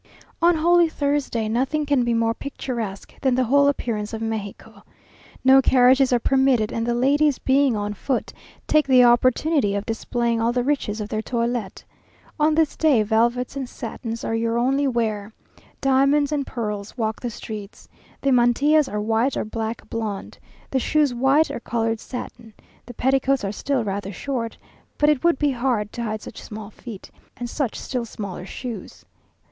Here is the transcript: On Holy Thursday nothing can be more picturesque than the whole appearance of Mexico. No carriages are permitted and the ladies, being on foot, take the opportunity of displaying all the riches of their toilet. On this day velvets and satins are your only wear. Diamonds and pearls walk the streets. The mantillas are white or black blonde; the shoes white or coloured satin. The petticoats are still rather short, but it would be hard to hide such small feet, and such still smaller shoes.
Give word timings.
On 0.41 0.55
Holy 0.55 0.89
Thursday 0.89 1.47
nothing 1.47 1.85
can 1.85 2.03
be 2.03 2.15
more 2.15 2.33
picturesque 2.33 3.13
than 3.21 3.35
the 3.35 3.43
whole 3.43 3.67
appearance 3.67 4.13
of 4.13 4.21
Mexico. 4.23 4.81
No 5.43 5.61
carriages 5.61 6.11
are 6.11 6.17
permitted 6.17 6.73
and 6.73 6.87
the 6.87 6.95
ladies, 6.95 7.37
being 7.37 7.75
on 7.77 7.93
foot, 7.93 8.33
take 8.65 8.87
the 8.87 9.03
opportunity 9.03 9.75
of 9.75 9.85
displaying 9.85 10.41
all 10.41 10.51
the 10.51 10.63
riches 10.63 11.01
of 11.01 11.09
their 11.09 11.21
toilet. 11.21 11.85
On 12.39 12.55
this 12.55 12.75
day 12.75 13.03
velvets 13.03 13.55
and 13.55 13.69
satins 13.69 14.23
are 14.23 14.33
your 14.33 14.57
only 14.57 14.87
wear. 14.87 15.31
Diamonds 15.81 16.31
and 16.31 16.47
pearls 16.47 16.97
walk 16.97 17.19
the 17.19 17.29
streets. 17.29 17.87
The 18.21 18.31
mantillas 18.31 18.89
are 18.91 18.99
white 18.99 19.37
or 19.37 19.45
black 19.45 19.87
blonde; 19.87 20.39
the 20.71 20.79
shoes 20.79 21.13
white 21.13 21.51
or 21.51 21.59
coloured 21.59 21.99
satin. 21.99 22.55
The 22.87 22.95
petticoats 22.95 23.43
are 23.43 23.51
still 23.51 23.83
rather 23.83 24.11
short, 24.11 24.57
but 24.97 25.09
it 25.09 25.23
would 25.23 25.37
be 25.37 25.51
hard 25.51 25.91
to 25.91 26.01
hide 26.01 26.23
such 26.23 26.41
small 26.41 26.71
feet, 26.71 27.11
and 27.37 27.47
such 27.47 27.75
still 27.75 28.05
smaller 28.05 28.47
shoes. 28.47 29.05